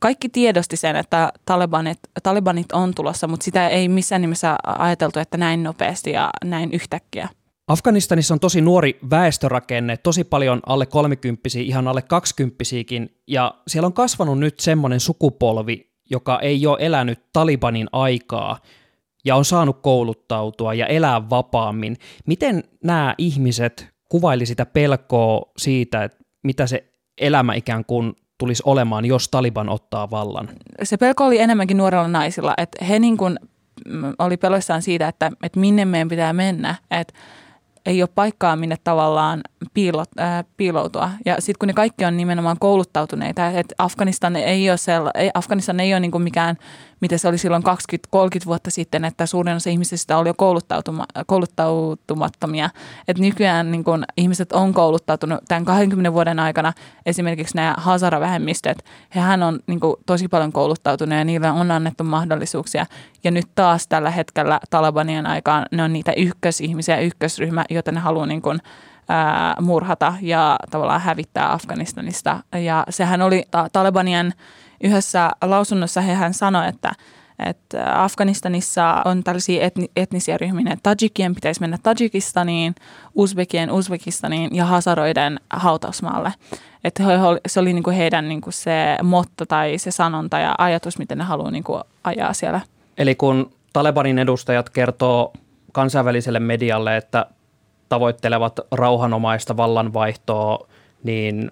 kaikki 0.00 0.28
tiedosti 0.28 0.76
sen, 0.76 0.96
että 0.96 1.32
Talibanit, 1.44 1.98
Talibanit 2.22 2.72
on 2.72 2.94
tulossa, 2.94 3.26
mutta 3.28 3.44
sitä 3.44 3.68
ei 3.68 3.88
missään 3.88 4.20
nimessä 4.20 4.56
ajateltu, 4.78 5.18
että 5.18 5.36
näin 5.36 5.62
nopeasti 5.62 6.10
ja 6.10 6.30
näin 6.44 6.72
yhtäkkiä. 6.72 7.28
Afganistanissa 7.68 8.34
on 8.34 8.40
tosi 8.40 8.60
nuori 8.60 8.98
väestörakenne, 9.10 9.96
tosi 9.96 10.24
paljon 10.24 10.60
alle 10.66 10.86
kolmikymppisiä, 10.86 11.62
ihan 11.62 11.88
alle 11.88 12.02
kaksikymppisiäkin, 12.02 13.16
ja 13.26 13.54
siellä 13.68 13.86
on 13.86 13.92
kasvanut 13.92 14.38
nyt 14.38 14.60
semmoinen 14.60 15.00
sukupolvi, 15.00 15.90
joka 16.10 16.38
ei 16.38 16.66
ole 16.66 16.78
elänyt 16.80 17.32
Talibanin 17.32 17.88
aikaa, 17.92 18.58
ja 19.24 19.36
on 19.36 19.44
saanut 19.44 19.82
kouluttautua 19.82 20.74
ja 20.74 20.86
elää 20.86 21.30
vapaammin. 21.30 21.96
Miten 22.26 22.64
nämä 22.84 23.14
ihmiset 23.18 23.88
kuvaili 24.08 24.46
sitä 24.46 24.66
pelkoa 24.66 25.52
siitä, 25.56 26.04
että 26.04 26.18
mitä 26.44 26.66
se 26.66 26.84
elämä 27.20 27.54
ikään 27.54 27.84
kuin 27.84 28.12
tulisi 28.38 28.62
olemaan, 28.66 29.04
jos 29.04 29.28
Taliban 29.28 29.68
ottaa 29.68 30.10
vallan? 30.10 30.48
Se 30.82 30.96
pelko 30.96 31.26
oli 31.26 31.38
enemmänkin 31.38 31.76
nuorilla 31.76 32.08
naisilla, 32.08 32.54
että 32.56 32.84
he 32.84 32.98
niin 32.98 33.16
kuin 33.16 33.38
oli 34.18 34.36
peloissaan 34.36 34.82
siitä, 34.82 35.08
että, 35.08 35.30
että 35.42 35.60
minne 35.60 35.84
meidän 35.84 36.08
pitää 36.08 36.32
mennä, 36.32 36.74
että 36.90 37.14
ei 37.86 38.02
ole 38.02 38.10
paikkaa, 38.14 38.56
minne 38.56 38.76
tavallaan 38.84 39.40
piilot, 39.74 40.08
äh, 40.20 40.44
piiloutua. 40.56 41.10
Ja 41.26 41.36
sitten 41.38 41.58
kun 41.58 41.66
ne 41.66 41.72
kaikki 41.72 42.04
on 42.04 42.16
nimenomaan 42.16 42.58
kouluttautuneita, 42.58 43.46
että 43.46 43.74
Afganistan 43.78 44.36
ei 44.36 44.70
ole, 44.70 44.76
sella, 44.76 45.10
ei, 45.14 45.30
Afganistan 45.34 45.80
ei 45.80 45.94
ole 45.94 46.00
niin 46.00 46.10
kuin 46.10 46.22
mikään– 46.22 46.56
mitä 47.00 47.18
se 47.18 47.28
oli 47.28 47.38
silloin 47.38 47.62
20-30 47.62 48.46
vuotta 48.46 48.70
sitten, 48.70 49.04
että 49.04 49.26
suurin 49.26 49.56
osa 49.56 49.70
ihmisistä 49.70 50.18
oli 50.18 50.28
jo 50.28 50.34
kouluttautuma, 50.36 51.06
kouluttautumattomia. 51.26 52.70
Että 53.08 53.22
nykyään 53.22 53.70
niin 53.70 53.84
kun 53.84 54.04
ihmiset 54.16 54.52
on 54.52 54.74
kouluttautunut 54.74 55.40
tämän 55.48 55.64
20 55.64 56.12
vuoden 56.12 56.38
aikana, 56.38 56.72
esimerkiksi 57.06 57.56
nämä 57.56 57.74
Hazara-vähemmistöt, 57.78 58.84
hehän 59.14 59.42
on 59.42 59.60
niin 59.66 59.80
tosi 60.06 60.28
paljon 60.28 60.52
kouluttautunut 60.52 61.18
ja 61.18 61.24
niille 61.24 61.50
on 61.50 61.70
annettu 61.70 62.04
mahdollisuuksia. 62.04 62.86
Ja 63.24 63.30
nyt 63.30 63.46
taas 63.54 63.88
tällä 63.88 64.10
hetkellä 64.10 64.60
Talibanien 64.70 65.26
aikaan 65.26 65.66
ne 65.72 65.82
on 65.82 65.92
niitä 65.92 66.12
ykkösihmisiä, 66.12 66.98
ykkösryhmä, 66.98 67.64
joita 67.70 67.92
ne 67.92 68.00
haluaa 68.00 68.26
niin 68.26 68.42
kun, 68.42 68.60
murhata 69.60 70.14
ja 70.20 70.56
tavallaan 70.70 71.00
hävittää 71.00 71.52
Afganistanista. 71.52 72.40
Ja 72.64 72.84
sehän 72.90 73.22
oli 73.22 73.44
ta- 73.50 73.68
Talibanien 73.72 74.32
yhdessä 74.80 75.30
lausunnossa 75.44 76.00
hän 76.00 76.34
sanoi, 76.34 76.68
että, 76.68 76.92
että 77.46 78.02
Afganistanissa 78.04 79.02
on 79.04 79.24
tällaisia 79.24 79.62
etni, 79.62 79.90
etnisiä 79.96 80.38
ryhmiä, 80.38 80.72
että 80.72 80.94
Tajikien 80.96 81.34
pitäisi 81.34 81.60
mennä 81.60 81.78
Tajikistaniin, 81.82 82.74
Uzbekien 83.14 83.70
Uzbekistaniin 83.70 84.56
ja 84.56 84.64
Hasaroiden 84.64 85.40
hautausmaalle. 85.50 86.32
Että 86.84 87.02
se 87.46 87.60
oli 87.60 87.72
niinku 87.72 87.90
heidän 87.90 88.28
niinku 88.28 88.50
se 88.50 88.98
motto 89.02 89.46
tai 89.46 89.78
se 89.78 89.90
sanonta 89.90 90.38
ja 90.38 90.54
ajatus, 90.58 90.98
miten 90.98 91.18
ne 91.18 91.24
haluaa 91.24 91.50
niinku 91.50 91.80
ajaa 92.04 92.32
siellä. 92.32 92.60
Eli 92.98 93.14
kun 93.14 93.50
Talebanin 93.72 94.18
edustajat 94.18 94.70
kertoo 94.70 95.32
kansainväliselle 95.72 96.40
medialle, 96.40 96.96
että 96.96 97.26
tavoittelevat 97.88 98.60
rauhanomaista 98.72 99.56
vallanvaihtoa, 99.56 100.68
niin 101.02 101.50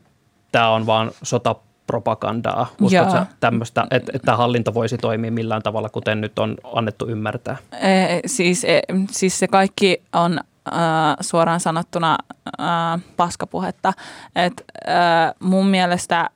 tämä 0.52 0.70
on 0.70 0.86
vaan 0.86 1.10
sota 1.22 1.54
propagandaa? 1.88 2.66
Uskotko 2.80 3.18
tämmöistä, 3.40 3.86
että, 3.90 4.12
että 4.14 4.36
hallinto 4.36 4.74
voisi 4.74 4.98
toimia 4.98 5.32
millään 5.32 5.62
tavalla, 5.62 5.88
kuten 5.88 6.20
nyt 6.20 6.38
on 6.38 6.56
annettu 6.74 7.06
ymmärtää? 7.08 7.56
E, 7.72 8.20
siis, 8.26 8.64
e, 8.64 8.80
siis 9.10 9.38
se 9.38 9.48
kaikki 9.48 10.02
on 10.12 10.40
äh, 10.72 11.16
suoraan 11.20 11.60
sanottuna 11.60 12.18
äh, 12.60 13.00
paskapuhetta. 13.16 13.92
Et, 14.36 14.64
äh, 14.88 15.34
mun 15.40 15.66
mielestä 15.66 16.30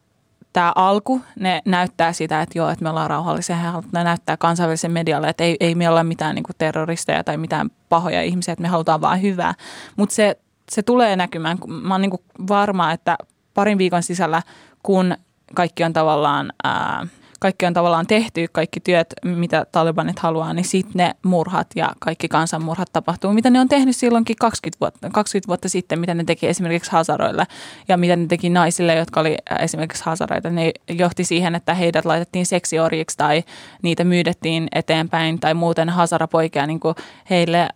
tämä 0.52 0.72
alku, 0.74 1.20
ne 1.40 1.60
näyttää 1.64 2.12
sitä, 2.12 2.42
että 2.42 2.58
joo, 2.58 2.68
että 2.68 2.82
me 2.82 2.90
ollaan 2.90 3.10
rauhallisia. 3.10 3.82
Ne 3.92 4.04
näyttää 4.04 4.36
kansainvälisen 4.36 4.92
medialle, 4.92 5.28
että 5.28 5.44
ei, 5.44 5.56
ei 5.60 5.74
me 5.74 5.88
olla 5.88 6.04
mitään 6.04 6.34
niin 6.34 6.44
terroristeja 6.58 7.24
tai 7.24 7.36
mitään 7.36 7.70
pahoja 7.88 8.22
ihmisiä, 8.22 8.52
että 8.52 8.62
me 8.62 8.68
halutaan 8.68 9.00
vaan 9.00 9.22
hyvää. 9.22 9.54
Mutta 9.96 10.14
se, 10.14 10.36
se 10.70 10.82
tulee 10.82 11.16
näkymään. 11.16 11.58
Mä 11.66 11.94
oon 11.94 12.00
niin 12.00 12.46
varma, 12.48 12.92
että 12.92 13.16
parin 13.54 13.78
viikon 13.78 14.02
sisällä, 14.02 14.42
kun 14.82 15.16
kaikki 15.54 15.84
on 15.84 15.92
tavallaan 15.92 16.52
ää, 16.64 17.06
kaikki 17.42 17.66
on 17.66 17.74
tavallaan 17.74 18.06
tehty, 18.06 18.46
kaikki 18.52 18.80
työt, 18.80 19.14
mitä 19.24 19.66
talibanit 19.72 20.18
haluaa, 20.18 20.52
niin 20.52 20.64
sitten 20.64 20.92
ne 20.94 21.14
murhat 21.22 21.66
ja 21.76 21.92
kaikki 21.98 22.28
kansanmurhat 22.28 22.88
tapahtuu, 22.92 23.32
mitä 23.32 23.50
ne 23.50 23.60
on 23.60 23.68
tehnyt 23.68 23.96
silloinkin 23.96 24.36
20 24.36 24.80
vuotta, 24.80 25.10
20 25.10 25.48
vuotta 25.48 25.68
sitten, 25.68 25.98
mitä 26.00 26.14
ne 26.14 26.24
teki 26.24 26.46
esimerkiksi 26.46 26.92
Hasaroille 26.92 27.46
ja 27.88 27.96
mitä 27.96 28.16
ne 28.16 28.26
teki 28.26 28.50
naisille, 28.50 28.94
jotka 28.94 29.20
oli 29.20 29.36
esimerkiksi 29.58 30.04
Hasaroita. 30.04 30.50
Ne 30.50 30.72
johti 30.88 31.24
siihen, 31.24 31.54
että 31.54 31.74
heidät 31.74 32.04
laitettiin 32.04 32.46
seksiorjiksi 32.46 33.16
tai 33.16 33.44
niitä 33.82 34.04
myydettiin 34.04 34.68
eteenpäin 34.74 35.40
tai 35.40 35.54
muuten 35.54 35.88
Hazarapoikia 35.88 36.66
niin 36.66 36.80
kuin 36.80 36.94
heille, 37.30 37.68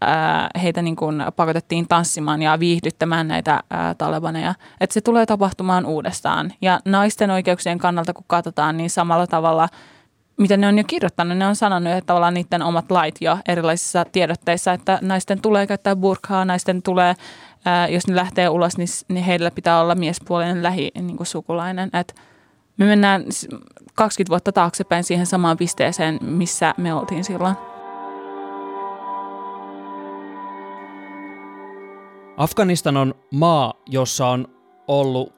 heitä 0.63 0.83
niin 0.83 0.97
kuin 0.97 1.23
pakotettiin 1.37 1.89
tanssimaan 1.89 2.43
ja 2.43 2.61
viihdyttämään 2.61 3.29
näitä 3.29 3.63
talebaneja. 3.99 4.55
Että 4.81 4.95
se 4.95 5.01
tulee 5.01 5.27
tapahtumaan 5.27 5.87
uudestaan. 5.87 6.53
Ja 6.61 6.81
naisten 6.85 7.31
oikeuksien 7.31 7.79
kannalta, 7.79 8.15
kun 8.15 8.25
katsotaan, 8.27 8.77
niin 8.77 8.91
samalla 8.91 9.27
tavalla 9.27 9.56
mitä 10.37 10.57
ne 10.57 10.67
on 10.67 10.79
jo 10.79 10.85
kirjoittanut, 10.87 11.39
ne 11.39 11.47
on 11.47 11.57
sanonut, 11.57 11.93
että 11.93 12.07
tavallaan 12.07 12.35
niiden 12.35 12.63
omat 12.63 12.91
lait 12.91 13.15
jo 13.21 13.39
erilaisissa 13.49 14.05
tiedotteissa, 14.05 14.73
että 14.73 14.99
naisten 15.03 15.41
tulee 15.41 15.67
käyttää 15.67 15.97
burkaa, 15.97 16.45
naisten 16.45 16.83
tulee, 16.83 17.15
ää, 17.65 17.89
jos 17.89 18.07
ne 18.07 18.17
lähtee 18.17 18.49
ulos, 18.49 18.79
niin, 18.79 18.89
niin 19.09 19.25
heillä 19.25 19.51
pitää 19.51 19.81
olla 19.81 19.95
miespuolinen 19.95 20.63
lähi 20.63 20.91
niin. 20.95 21.91
Et 21.93 22.15
me 22.77 22.85
mennään 22.85 23.25
20 23.95 24.31
vuotta 24.31 24.53
taaksepäin 24.53 25.05
siihen 25.05 25.27
samaan 25.27 25.57
pisteeseen, 25.57 26.19
missä 26.23 26.75
me 26.77 26.95
oltiin 26.95 27.25
silloin. 27.25 27.57
Afganistan 32.37 32.97
on 32.97 33.15
maa, 33.33 33.75
jossa 33.87 34.27
on 34.27 34.49
ollut 34.89 35.35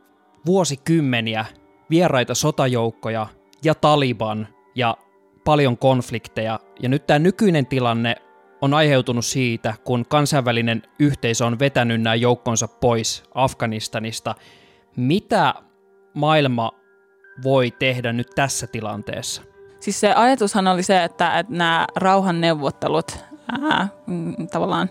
vuosikymmeniä 0.47 1.45
vieraita 1.91 2.35
sotajoukkoja 2.35 3.27
ja 3.65 3.75
Taliban 3.75 4.49
ja 4.75 4.97
paljon 5.45 5.79
konflikteja. 5.79 6.61
Ja 6.83 6.89
nyt 6.89 7.07
tämä 7.07 7.19
nykyinen 7.19 7.67
tilanne 7.67 8.17
on 8.61 8.75
aiheutunut 8.75 9.25
siitä, 9.25 9.75
kun 9.85 10.05
kansainvälinen 10.09 10.83
yhteisö 10.99 11.47
on 11.47 11.59
vetänyt 11.59 12.03
nämä 12.03 12.15
joukkonsa 12.15 12.69
pois 12.69 13.23
Afganistanista. 13.35 14.35
Mitä 14.97 15.55
maailma 16.15 16.73
voi 17.43 17.71
tehdä 17.71 18.13
nyt 18.13 18.31
tässä 18.35 18.67
tilanteessa? 18.67 19.43
Siis 19.81 20.01
se 20.01 20.13
ajatushan 20.13 20.69
oli 20.69 20.83
se, 20.83 21.05
että, 21.05 21.39
että 21.39 21.53
nämä 21.53 21.87
rauhanneuvottelut, 21.97 23.19
ää, 23.63 23.89
mm, 24.07 24.49
tavallaan, 24.49 24.91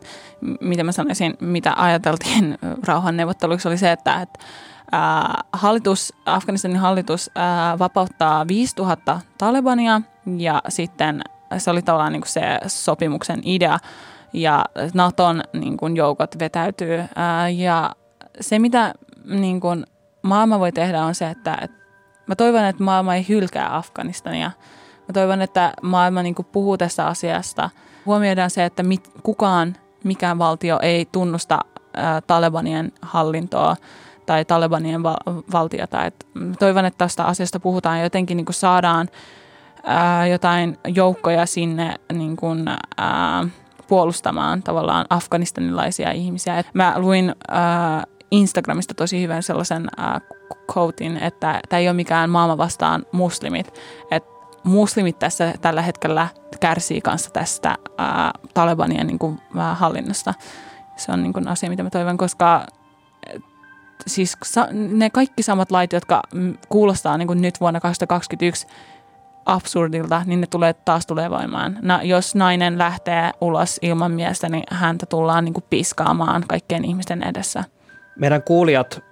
miten 0.62 0.86
mä 0.86 0.92
sanoisin, 0.92 1.34
mitä 1.40 1.74
ajateltiin 1.78 2.58
rauhanneuvotteluksi, 2.84 3.68
oli 3.68 3.78
se, 3.78 3.92
että, 3.92 4.22
että 4.22 4.40
ää, 4.92 5.44
hallitus, 5.54 6.14
Afganistanin 6.26 6.78
hallitus 6.78 7.32
ää, 7.36 7.80
vapauttaa 7.80 8.48
5000 8.48 9.20
Talebania 9.38 10.02
ja 10.38 10.62
sitten 10.70 11.22
se 11.58 11.72
oli 11.72 11.82
tavallaan 11.82 12.14
niin 12.14 12.22
kuin 12.22 12.32
se 12.32 12.42
sopimuksen 12.68 13.42
idea 13.44 13.80
ja 14.34 14.66
Naton 14.94 15.44
niin 15.54 15.78
kuin 15.78 15.96
joukot 15.96 16.40
vetäytyy 16.40 17.04
ää, 17.16 17.50
ja 17.50 17.92
se 18.42 18.60
mitä 18.60 18.94
niin 19.26 19.60
kuin 19.60 19.86
maailma 20.22 20.60
voi 20.60 20.72
tehdä 20.72 21.04
on 21.04 21.16
se, 21.16 21.30
että, 21.30 21.58
että 21.62 21.78
mä 22.28 22.36
toivon, 22.36 22.64
että 22.66 22.84
maailma 22.84 23.16
ei 23.16 23.26
hylkää 23.30 23.76
Afganistania. 23.76 24.52
Mä 25.08 25.14
toivon, 25.14 25.42
että 25.42 25.74
maailma 25.82 26.24
niin 26.24 26.36
kuin 26.36 26.48
puhuu 26.52 26.78
tästä 26.78 27.08
asiasta. 27.08 27.70
Huomioidaan 28.06 28.50
se, 28.50 28.66
että 28.66 28.84
mit, 28.84 29.12
kukaan, 29.24 29.76
mikään 30.04 30.38
valtio 30.38 30.80
ei 30.82 31.06
tunnusta 31.12 31.60
ää, 31.94 32.22
Talebanien 32.22 32.92
hallintoa 33.02 33.76
tai 34.28 34.46
Talebanien 34.46 35.04
val- 35.04 35.42
valtiota. 35.52 36.06
Et 36.06 36.28
toivon, 36.60 36.86
että 36.86 36.98
tästä 36.98 37.24
asiasta 37.24 37.60
puhutaan 37.60 38.02
jotenkin 38.02 38.38
niin 38.38 38.46
kuin 38.46 38.54
saadaan 38.54 39.10
ää, 39.84 40.28
jotain 40.28 40.78
joukkoja 40.88 41.46
sinne 41.46 41.96
niin 42.14 42.36
kuin, 42.36 42.68
ää, 42.98 43.48
puolustamaan 43.88 44.64
tavallaan 44.64 45.06
afganistanilaisia 45.10 46.12
ihmisiä. 46.12 46.60
Et 46.60 46.68
mä 46.74 46.94
luin 46.98 47.36
ää, 47.48 48.04
Instagramista 48.32 48.94
tosi 48.94 49.22
hyvän 49.22 49.44
sellaisen 49.44 49.88
ää, 49.98 50.22
quotein, 50.78 51.18
että 51.18 51.60
tämä 51.70 51.80
ei 51.80 51.88
ole 51.88 51.94
mikään 51.94 52.30
maailma 52.30 52.58
vastaan 52.58 53.06
muslimit. 53.12 53.74
Että 54.12 54.30
muslimit 54.64 55.20
tässä 55.20 55.54
tällä 55.62 55.82
hetkellä 55.82 56.28
kärsii 56.60 57.02
kanssa 57.02 57.32
tästä 57.32 57.76
ää, 57.98 58.32
Talebanien 58.54 59.08
niin 59.08 59.20
kuin, 59.20 59.40
ää, 59.58 59.76
hallinnosta. 59.76 60.34
Se 60.96 61.12
on 61.12 61.24
niin 61.24 61.34
kuin, 61.34 61.48
asia, 61.48 61.70
mitä 61.70 61.84
mä 61.84 61.90
toivon, 61.90 62.18
koska 62.18 62.66
siis 64.08 64.38
ne 64.72 65.10
kaikki 65.10 65.44
samat 65.44 65.72
lait, 65.72 65.94
jotka 65.94 66.22
kuulostaa 66.70 67.18
niin 67.18 67.28
kuin 67.28 67.42
nyt 67.42 67.60
vuonna 67.62 67.80
2021 67.80 68.68
absurdilta, 69.46 70.22
niin 70.26 70.42
ne 70.42 70.48
tulee 70.48 70.74
taas 70.74 71.06
tulee 71.06 71.30
voimaan. 71.30 71.78
No, 71.82 72.00
jos 72.04 72.36
nainen 72.36 72.78
lähtee 72.78 73.32
ulos 73.42 73.80
ilman 73.82 74.12
miestä, 74.12 74.50
niin 74.50 74.64
häntä 74.72 75.06
tullaan 75.06 75.46
niin 75.46 75.54
kuin 75.54 75.66
piskaamaan 75.70 76.44
kaikkien 76.48 76.86
ihmisten 76.86 77.24
edessä. 77.24 77.64
Meidän 78.16 78.44
kuulijat 78.44 79.04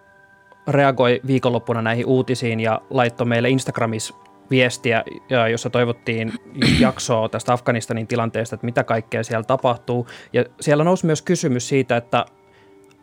reagoi 0.67 1.21
viikonloppuna 1.27 1.81
näihin 1.81 2.05
uutisiin 2.05 2.59
ja 2.59 2.81
laittoi 2.89 3.27
meille 3.27 3.49
Instagramissa 3.49 4.15
viestiä, 4.49 5.03
jossa 5.51 5.69
toivottiin 5.69 6.33
jaksoa 6.79 7.29
tästä 7.29 7.53
Afganistanin 7.53 8.07
tilanteesta, 8.07 8.55
että 8.55 8.65
mitä 8.65 8.83
kaikkea 8.83 9.23
siellä 9.23 9.43
tapahtuu. 9.43 10.07
Ja 10.33 10.45
siellä 10.61 10.83
nousi 10.83 11.05
myös 11.05 11.21
kysymys 11.21 11.67
siitä, 11.67 11.97
että 11.97 12.25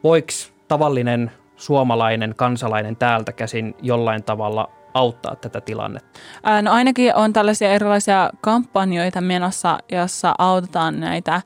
voiko 0.05 0.33
tavallinen 0.69 1.31
suomalainen 1.63 2.35
kansalainen 2.37 2.97
täältä 2.97 3.33
käsin 3.33 3.75
jollain 3.83 4.25
tavalla 4.25 4.69
auttaa 4.95 5.37
tätä 5.37 5.61
tilannetta? 5.61 6.21
No 6.63 6.73
ainakin 6.73 7.15
on 7.15 7.33
tällaisia 7.33 7.73
erilaisia 7.73 8.31
kampanjoita 8.41 9.21
menossa, 9.21 9.79
jossa 9.93 10.35
autetaan 10.39 11.01
näitä 11.01 11.43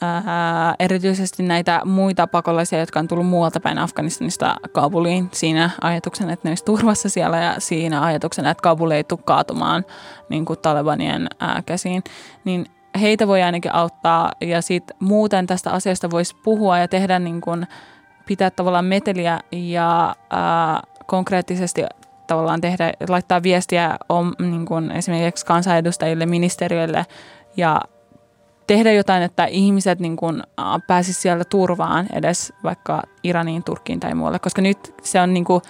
ää, 0.00 0.74
erityisesti 0.78 1.42
näitä 1.42 1.80
muita 1.84 2.26
pakolaisia, 2.26 2.80
jotka 2.80 3.00
on 3.00 3.08
tullut 3.08 3.26
muualta 3.26 3.60
päin 3.60 3.78
Afganistanista 3.78 4.54
Kabuliin 4.72 5.28
siinä 5.32 5.70
ajatuksen, 5.80 6.30
että 6.30 6.48
ne 6.48 6.50
olisi 6.50 6.64
turvassa 6.64 7.08
siellä 7.08 7.36
ja 7.36 7.54
siinä 7.58 8.02
ajatuksen, 8.02 8.46
että 8.46 8.62
Kabul 8.62 8.90
ei 8.90 9.04
tule 9.04 9.20
kaatumaan 9.24 9.84
niin 10.28 10.44
kuin 10.44 10.58
Talebanien 10.58 11.28
ää, 11.40 11.62
käsiin, 11.66 12.02
niin 12.44 12.66
heitä 13.00 13.26
voi 13.26 13.42
ainakin 13.42 13.74
auttaa 13.74 14.32
ja 14.40 14.62
sitten 14.62 14.96
muuten 15.00 15.46
tästä 15.46 15.70
asiasta 15.70 16.10
voisi 16.10 16.36
puhua 16.44 16.78
ja 16.78 16.88
tehdä 16.88 17.18
niin 17.18 17.40
kuin, 17.40 17.66
pitää 18.30 18.50
tavallaan 18.50 18.84
meteliä 18.84 19.40
ja 19.52 20.14
ää, 20.30 20.82
konkreettisesti 21.06 21.82
tavallaan 22.26 22.60
tehdä, 22.60 22.92
laittaa 23.08 23.42
viestiä 23.42 23.96
om, 24.08 24.32
niin 24.38 24.66
kuin 24.66 24.90
esimerkiksi 24.90 25.46
kansanedustajille, 25.46 26.26
ministeriöille 26.26 27.06
ja 27.56 27.80
tehdä 28.66 28.92
jotain, 28.92 29.22
että 29.22 29.44
ihmiset 29.44 30.00
niin 30.00 30.16
kuin, 30.16 30.42
pääsisivät 30.86 31.22
siellä 31.22 31.44
turvaan 31.44 32.06
edes 32.12 32.52
vaikka 32.64 33.02
Iraniin, 33.24 33.64
Turkkiin 33.64 34.00
tai 34.00 34.14
muualle, 34.14 34.38
koska 34.38 34.62
nyt 34.62 34.94
se 35.02 35.20
on 35.20 35.34
niin 35.34 35.44
kuin, 35.44 35.62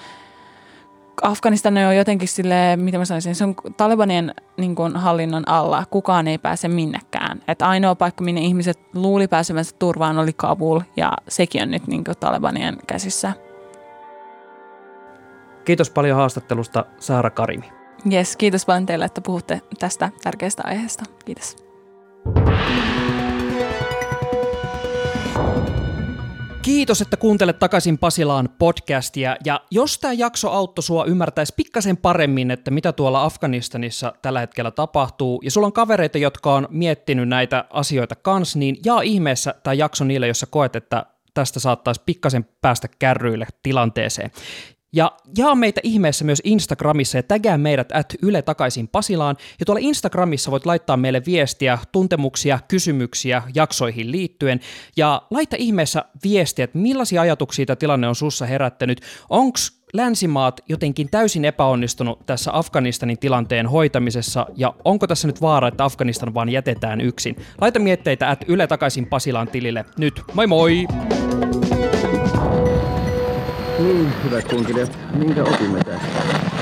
Afganistan 1.23 1.77
on 1.77 1.97
jotenkin 1.97 2.29
sille, 2.29 2.77
mitä 2.77 2.99
mä 2.99 3.05
sanoisin, 3.05 3.35
se 3.35 3.45
on 3.45 3.55
Talibanien 3.77 4.35
niin 4.57 4.75
kuin, 4.75 4.97
hallinnon 4.97 5.49
alla. 5.49 5.85
Kukaan 5.91 6.29
ei 6.29 6.39
pääse 6.39 6.69
minnekään. 6.69 7.43
Et 7.49 7.63
ainoa 7.63 7.95
paikka, 7.95 8.25
minne 8.25 8.41
ihmiset 8.41 8.79
luuli 8.95 9.29
pääsevänsä 9.29 9.77
turvaan, 9.79 10.19
oli 10.19 10.33
Kabul, 10.33 10.81
ja 10.97 11.13
sekin 11.29 11.63
on 11.63 11.71
nyt 11.71 11.87
niin 11.87 12.05
kuin, 12.05 12.17
Talibanien 12.21 12.77
käsissä. 12.87 13.33
Kiitos 15.65 15.91
paljon 15.91 16.17
haastattelusta, 16.17 16.85
Saara 16.99 17.31
Karimi. 17.31 17.73
Yes, 18.13 18.37
kiitos 18.37 18.67
paljon 18.67 18.87
teille, 18.87 19.05
että 19.05 19.21
puhutte 19.21 19.61
tästä 19.79 20.11
tärkeästä 20.23 20.63
aiheesta. 20.67 21.05
Kiitos. 21.25 21.57
Kiitos, 26.71 27.01
että 27.01 27.17
kuuntelet 27.17 27.59
takaisin 27.59 27.99
Pasilaan 27.99 28.49
podcastia. 28.59 29.37
Ja 29.45 29.61
jos 29.71 29.99
tämä 29.99 30.13
jakso 30.13 30.51
auttoi 30.51 30.83
sua 30.83 31.05
ymmärtäisi 31.05 31.55
pikkasen 31.57 31.97
paremmin, 31.97 32.51
että 32.51 32.71
mitä 32.71 32.93
tuolla 32.93 33.25
Afganistanissa 33.25 34.13
tällä 34.23 34.41
hetkellä 34.41 34.71
tapahtuu, 34.71 35.41
ja 35.45 35.51
sulla 35.51 35.67
on 35.67 35.73
kavereita, 35.73 36.19
jotka 36.19 36.55
on 36.55 36.69
miettinyt 36.71 37.29
näitä 37.29 37.65
asioita 37.71 38.15
kans, 38.15 38.57
niin 38.57 38.77
jaa 38.85 39.01
ihmeessä 39.01 39.55
tämä 39.63 39.75
jakso 39.75 40.05
niille, 40.05 40.27
jossa 40.29 40.47
koet, 40.47 40.77
että 40.77 41.07
tästä 41.35 41.61
saattaisi 41.61 42.03
pikkasen 42.07 42.47
päästä 42.61 42.89
kärryille 42.99 43.47
tilanteeseen. 43.63 44.31
Ja 44.93 45.13
jaa 45.39 45.55
meitä 45.55 45.81
ihmeessä 45.85 46.25
myös 46.25 46.43
Instagramissa 46.45 47.19
ja 47.19 47.23
tägää 47.23 47.59
meidät 47.59 47.93
at 47.93 48.15
Yle 48.23 48.43
takaisin 48.43 48.89
Pasilaan. 48.89 49.37
Ja 49.61 49.67
tuolla 49.67 49.81
Instagramissa 49.83 50.51
voit 50.51 50.67
laittaa 50.67 50.97
meille 50.97 51.23
viestiä, 51.27 51.79
tuntemuksia, 51.93 52.59
kysymyksiä 52.69 53.43
jaksoihin 53.55 54.13
liittyen. 54.13 54.61
Ja 54.97 55.23
laita 55.31 55.57
ihmeessä 55.59 56.05
viestiä, 56.25 56.65
että 56.65 56.79
millaisia 56.79 57.21
ajatuksia 57.21 57.67
tämä 57.67 57.77
tilanne 57.77 58.09
on 58.09 58.15
sussa 58.15 58.47
herättänyt. 58.47 59.01
Onko 59.29 59.59
länsimaat 59.93 60.61
jotenkin 60.69 61.11
täysin 61.11 61.45
epäonnistunut 61.45 62.27
tässä 62.27 62.51
Afganistanin 62.59 63.19
tilanteen 63.19 63.67
hoitamisessa, 63.67 64.47
ja 64.57 64.75
onko 64.85 65.07
tässä 65.07 65.29
nyt 65.29 65.41
vaara, 65.41 65.69
että 65.69 65.85
Afganistan 65.85 66.35
vaan 66.35 66.49
jätetään 66.49 67.01
yksin? 67.01 67.37
Laita 67.61 67.79
mietteitä 67.79 68.31
at 68.31 68.45
Yle 68.49 68.67
takaisin 68.67 69.07
Pasilaan 69.07 69.49
tilille 69.49 69.85
nyt. 69.99 70.23
Moi 70.35 70.47
moi! 70.47 70.87
Niin, 73.83 74.15
hyvät 74.25 74.49
kunkilijat, 74.49 74.99
minkä 75.15 75.45
opimme 75.45 75.85
tästä? 75.85 76.60